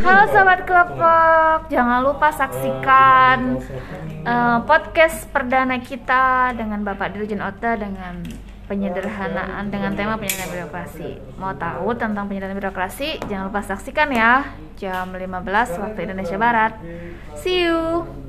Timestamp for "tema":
9.92-10.16